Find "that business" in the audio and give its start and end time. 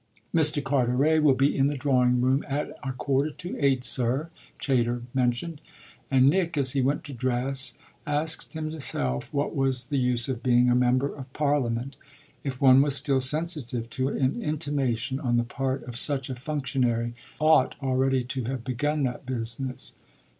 19.03-19.93